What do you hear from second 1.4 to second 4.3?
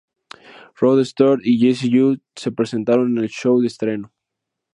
y Jessie J se presentaron en el show de estreno.